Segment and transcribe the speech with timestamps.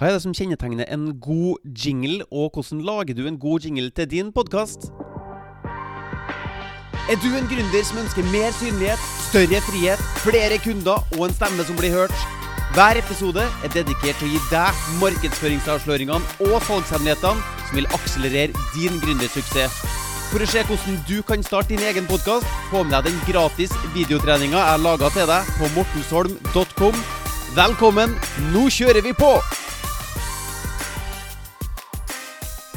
[0.00, 3.90] Hva er det som kjennetegner en god jingle, og hvordan lager du en god jingle
[3.92, 4.86] til din podkast?
[7.12, 11.68] Er du en gründer som ønsker mer synlighet, større frihet, flere kunder og en stemme
[11.68, 12.16] som blir hørt?
[12.72, 18.96] Hver episode er dedikert til å gi deg markedsføringsavsløringene og salgshemmelighetene som vil akselerere din
[19.04, 19.82] gründersuksess.
[20.32, 23.76] For å se hvordan du kan starte din egen podkast, få med deg den gratis
[23.92, 27.08] videotreninga jeg laga til deg på mortensholm.com.
[27.52, 28.16] Velkommen,
[28.54, 29.36] nå kjører vi på!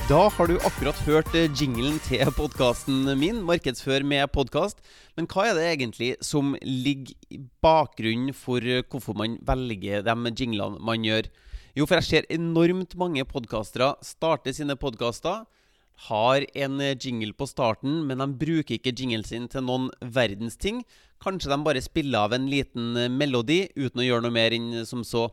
[0.09, 4.81] Da har du akkurat hørt eh, jinglen til podkasten min, 'Markedsfør med podkast'.
[5.15, 10.33] Men hva er det egentlig som ligger i bakgrunnen for eh, hvorfor man velger de
[10.35, 11.29] jinglene man gjør?
[11.79, 15.45] Jo, for jeg ser enormt mange podkastere starte sine podkaster.
[16.09, 20.59] Har en eh, jingle på starten, men de bruker ikke jinglen sin til noen verdens
[20.59, 20.83] ting.
[21.23, 25.07] Kanskje de bare spiller av en liten melodi uten å gjøre noe mer enn som
[25.07, 25.29] så.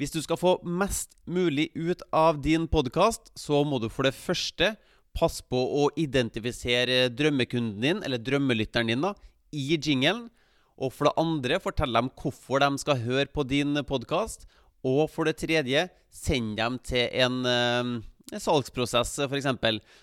[0.00, 4.16] Hvis du skal få mest mulig ut av din podkast, så må du for det
[4.16, 4.72] første
[5.14, 9.12] passe på å identifisere drømmekunden din, eller drømmelytteren din, da,
[9.54, 10.26] i jingelen.
[10.74, 14.48] Og for det andre, fortell dem hvorfor de skal høre på din podkast.
[14.82, 19.46] Og for det tredje, send dem til en, en salgsprosess, f.eks.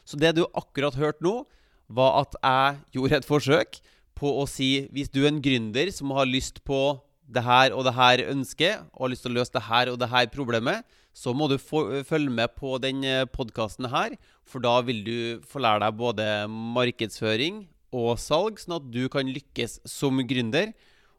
[0.08, 1.42] Så det du akkurat hørte nå,
[1.92, 3.82] var at jeg gjorde et forsøk
[4.16, 6.80] på å si hvis du er en gründer som har lyst på
[7.32, 10.00] det her og det her ønsket, og har lyst til å løse det her og
[10.02, 14.16] det her problemet, så må du følge med på den eh, podkasten her.
[14.48, 17.66] For da vil du få lære deg både markedsføring
[17.96, 20.72] og salg, sånn at du kan lykkes som gründer.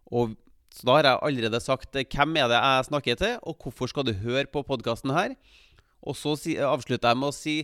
[0.09, 0.37] Og
[0.73, 4.09] så da har jeg allerede sagt hvem er det jeg snakker til, og hvorfor skal
[4.09, 5.37] du høre på podkasten her.
[6.03, 6.35] Og så
[6.67, 7.57] avslutter jeg med å si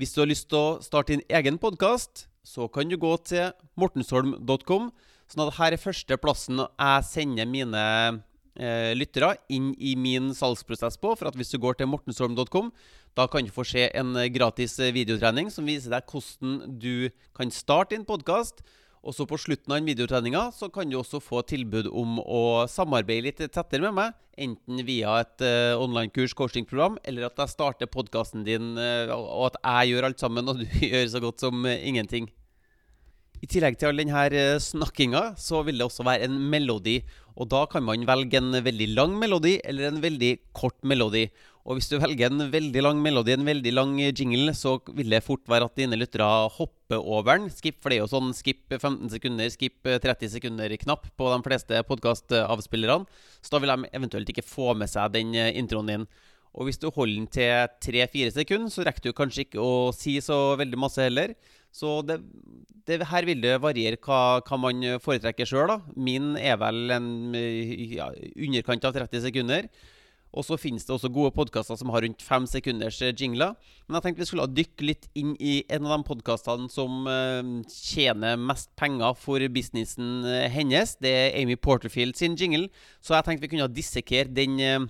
[0.00, 3.52] hvis du har lyst til å starte din egen podkast, så kan du gå til
[3.78, 4.88] mortensholm.com.
[5.32, 7.84] Sånn at her er første plassen jeg sender mine
[8.60, 11.14] eh, lyttere inn i min salgsprosess på.
[11.16, 12.68] For at hvis du går til mortensholm.com,
[13.16, 17.96] da kan du få se en gratis videotrening som viser deg hvordan du kan starte
[17.96, 18.60] din podkast.
[19.02, 22.68] Og så på slutten av den videotreninga så kan du også få tilbud om å
[22.70, 24.18] samarbeide litt tettere med meg.
[24.38, 29.58] Enten via et uh, online-kurs, coachingprogram, eller at jeg starter podkasten din, uh, og at
[29.58, 32.30] jeg gjør alt sammen, og du gjør så godt som uh, ingenting.
[33.42, 37.00] I tillegg til all denne snakkinga, så vil det også være en melodi.
[37.34, 41.24] Og da kan man velge en veldig lang melodi eller en veldig kort melodi.
[41.66, 45.24] Og hvis du velger en veldig lang melodi, en veldig lang jingle, så vil det
[45.26, 47.50] fort være at dine lyttere hopper over den.
[47.50, 51.82] Skip, for det er jo sånn skip 15 sekunder, skip 30 sekunder-knapp på de fleste
[51.88, 53.08] podkastavspillerne.
[53.42, 56.06] Så da vil de eventuelt ikke få med seg den introen din.
[56.52, 60.18] Og hvis du holder den til 3-4 sekunder, så rekker du kanskje ikke å si
[60.22, 61.32] så veldig masse heller.
[61.72, 62.18] Så det,
[62.88, 65.78] det, her vil det variere hva, hva man foretrekker sjøl.
[65.96, 69.70] Min er vel en ja, underkant av 30 sekunder.
[70.32, 73.52] Og så finnes det også gode podkaster som har rundt fem sekunders jingler.
[73.84, 77.42] Men jeg tenkte vi skulle dykke litt inn i en av de podkastene som uh,
[77.68, 80.96] tjener mest penger for businessen uh, hennes.
[81.04, 82.70] Det er Amy Porterfield sin jingle.
[83.04, 84.88] Så jeg tenkte vi kunne dissekere den,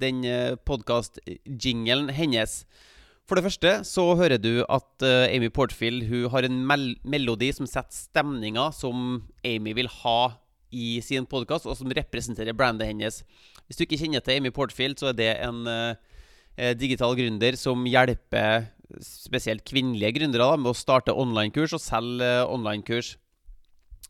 [0.00, 0.24] den
[0.66, 2.62] podkast-jinglen hennes.
[3.30, 7.52] For det første så hører du at uh, Amy Portfield hun har en mel melodi
[7.54, 10.32] som setter stemninga som Amy vil ha
[10.74, 13.20] i sin podkast, og som representerer brandet hennes.
[13.68, 15.94] Hvis du ikke kjenner til Amy Portfield, så er det en uh,
[16.74, 18.66] digital gründer som hjelper
[18.98, 23.12] spesielt kvinnelige gründere da, med å starte online-kurs og selge uh, online-kurs.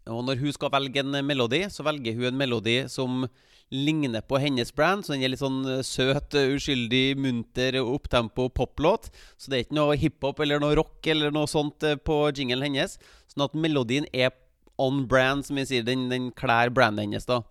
[0.09, 3.27] Og når hun skal velge en melodi, så velger hun en melodi som
[3.71, 5.05] ligner på hennes brand.
[5.05, 9.11] Så den er litt sånn eh, søt, eh, uskyldig, munter, opptempo poplåt.
[9.39, 12.71] Så det er ikke noe hiphop eller noe rock eller noe sånt eh, på jingelen
[12.71, 12.99] hennes.
[13.31, 14.35] Sånn at melodien er
[14.81, 15.87] on brand, som vi sier.
[15.87, 17.43] Den, den klær brandet hennes, da.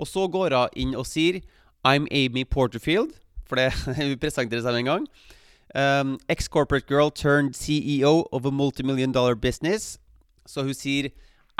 [0.00, 1.42] Og så går hun inn og sier
[1.84, 3.12] I'm Amy Porterfield,
[3.48, 5.10] for det hun presenterer seg med en gang.
[5.70, 9.98] Um, Ex-corporate girl turned CEO of a multimillion dollar business.
[10.46, 11.10] Så hun sier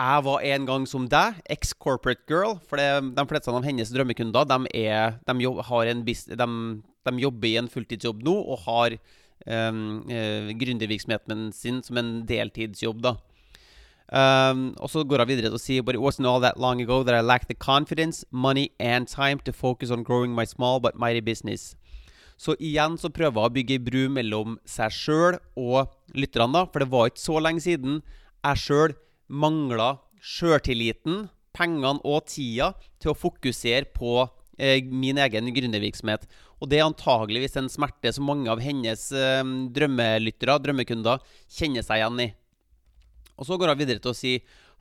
[0.00, 2.56] jeg var en gang som deg, ex-corporate girl.
[2.68, 5.60] For det, de fleste av hennes drømmekunder de, er, de, jobb,
[6.06, 8.96] de, de, jobber i en fulltidsjobb nå og har
[9.46, 13.02] um, uh, gründervirksomheten sin som en deltidsjobb.
[13.04, 13.16] da.
[14.10, 16.80] Um, og så går hun videre til å si But it wasn't all that long
[16.82, 20.80] ago that I lacked the confidence, money and time to focus on growing my small
[20.80, 21.76] but mighty business.
[22.40, 26.64] Så igjen så prøver hun å bygge bru mellom seg sjøl og lytterne, da.
[26.72, 28.96] For det var ikke så lenge siden jeg sjøl
[29.30, 32.72] mangla sjøltilliten, pengene og tida
[33.02, 34.26] til å fokusere på
[34.58, 36.26] eh, min egen gründervirksomhet.
[36.60, 39.42] Og det er antageligvis en smerte som mange av hennes eh,
[39.76, 42.28] drømmelyttere, drømmekunder, kjenner seg igjen i.
[43.40, 44.34] Og så går hun videre til å si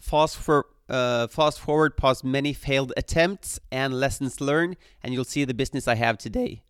[0.03, 5.45] fast, for, uh, fast forward past many failed attempts and lessons learned, and you'll see
[5.45, 6.61] the business I have today.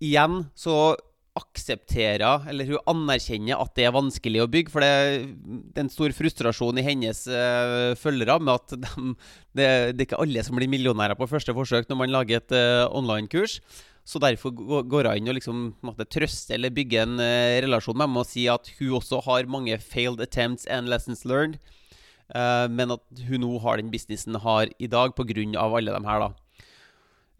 [0.00, 0.96] igjen så
[1.36, 4.72] aksepterer, eller hun anerkjenner at det er vanskelig å bygge.
[4.72, 4.92] For det,
[5.74, 9.10] det er en stor frustrasjon i hennes uh, følgere med at de,
[9.56, 12.56] det, det, er ikke alle som blir millionærer på første forsøk når man lager et
[12.56, 13.60] uh, online-kurs.
[14.06, 18.08] Så derfor går hun inn og liksom, måtte trøste eller bygge en uh, relasjon med
[18.08, 21.60] dem og si at hun også har mange failed attempts and lessons learned.
[22.26, 25.60] men at hun nå har den businessen har i dag pga.
[25.62, 26.30] alle de her, da.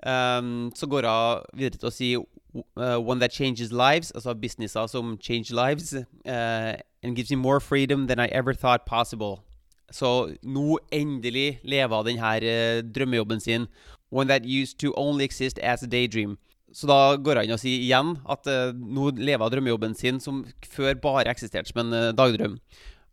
[0.07, 2.11] Um, så går hun videre til å si
[2.77, 7.61] uh, one that changes lives, altså businesser som change lives, uh, and gives you more
[7.61, 9.43] freedom than I ever thought possible.
[9.93, 13.67] Så nå endelig lever denne uh, drømmejobben sin.
[14.11, 16.39] One that used to only exist as a daydream.
[16.73, 20.95] Så da går han og sier igjen at uh, nå lever drømmejobben sin som før
[20.95, 22.59] bare eksisterte som en uh, dagdrøm.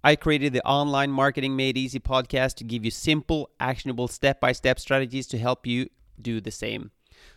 [0.03, 4.81] I created the online marketing made easy podcast to give you simple, actionable step-by-step -step
[4.81, 5.87] strategies to help you
[6.25, 6.89] do the same.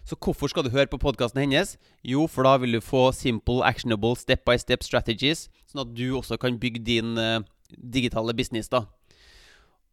[0.04, 1.76] Så hvorfor skal du høre på podkasten hennes?
[2.04, 6.16] Jo, for da vil du få simple, actionable, step by step strategies, sånn at du
[6.16, 7.40] også kan bygge din uh,
[7.76, 8.68] digitale business.
[8.68, 8.86] da.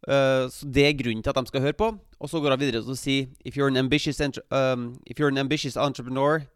[0.08, 1.98] Uh, så Det er grunnen til at de skal høre på.
[2.20, 5.32] Og så går hun videre til å si if you're, an ambitious, um, if you're
[5.32, 6.46] an ambitious entrepreneur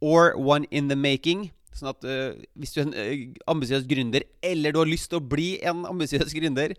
[0.00, 4.24] or one in the making Sånn at uh, hvis du er en uh, ambisiøs gründer,
[4.42, 6.74] eller du har lyst til å bli en ambisiøs gründer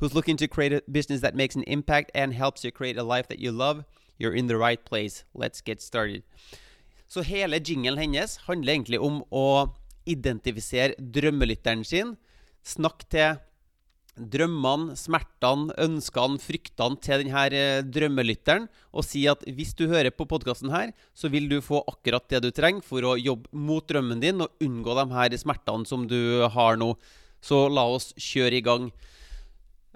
[0.00, 3.04] who's looking to create a business that makes an impact and helps you create a
[3.06, 3.84] life that you love,
[4.18, 5.24] You're in the right place.
[5.34, 6.22] Let's get started.
[7.08, 9.72] Så hele jinglen hennes handler egentlig om å
[10.08, 12.16] identifisere drømmelytteren sin.
[12.64, 13.40] Snakk til
[14.12, 20.26] drømmene, smertene, ønskene, fryktene til denne eh, drømmelytteren, og si at hvis du hører på
[20.28, 24.20] podkasten her, så vil du få akkurat det du trenger for å jobbe mot drømmen
[24.22, 26.92] din og unngå de her smertene som du har nå.
[27.42, 28.90] Så la oss kjøre i gang.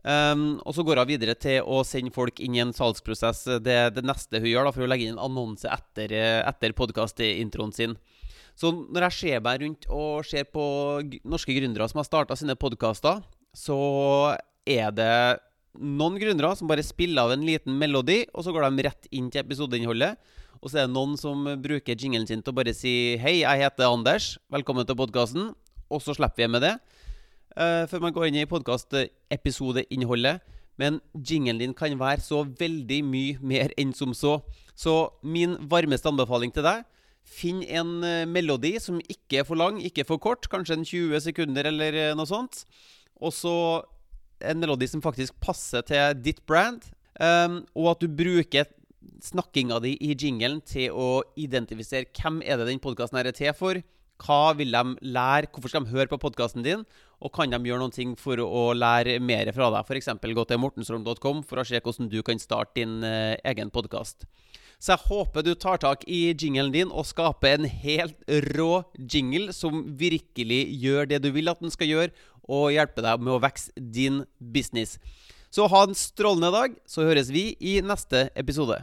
[0.07, 3.43] Um, og så går hun videre til å sende folk inn i en salgsprosess.
[3.65, 6.15] Det det neste hun gjør, da, for å legge inn en annonse etter,
[6.47, 7.97] etter podkastintroen sin.
[8.57, 10.63] Så når jeg ser meg rundt og ser på
[11.29, 13.21] norske gründere som har starta sine podkaster,
[13.57, 13.81] så
[14.65, 15.17] er det
[15.77, 19.29] noen gründere som bare spiller av en liten melodi, og så går de rett inn
[19.33, 20.17] til episodeinnholdet.
[20.63, 23.61] Og så er det noen som bruker jinglen sin til å bare si 'Hei, jeg
[23.61, 24.39] heter Anders.
[24.51, 25.55] Velkommen til podkasten.'
[25.91, 26.79] Og så slipper vi med det
[27.59, 30.45] uh, før man går inn i podkastepisodeinnholdet.
[30.77, 34.39] Men jinglen din kan være så veldig mye mer enn som så.
[34.77, 36.85] Så min varmeste anbefaling til deg
[37.27, 40.47] Finn en uh, melodi som ikke er for lang, ikke for kort.
[40.53, 42.63] Kanskje en 20 sekunder eller uh, noe sånt.
[43.19, 43.57] Og så
[44.45, 46.87] en melodi som faktisk passer til ditt brand.
[47.19, 48.69] Um, og at du bruker
[49.25, 53.81] snakkinga di i jinglen til å identifisere hvem er det den podkasten er til for.
[54.23, 55.51] Hva vil de lære?
[55.53, 56.85] Hvorfor skal de høre på podkasten din?
[57.21, 59.85] Og kan de gjøre noen ting for å lære mer fra deg?
[59.85, 60.09] F.eks.
[60.21, 64.27] gå til mortensrom.com for å se hvordan du kan starte din uh, egen podkast.
[64.81, 68.19] Så jeg håper du tar tak i jinglen din og skaper en helt
[68.53, 72.13] rå jingle som virkelig gjør det du vil at den skal gjøre,
[72.47, 75.01] og hjelper deg med å vokse din business.
[75.51, 78.83] Så ha en strålende dag, så høres vi i neste episode.